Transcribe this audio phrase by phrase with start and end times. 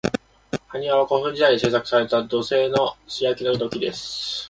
[0.69, 4.31] 埴輪は、古墳時代に製作された土製の素焼きの土器です。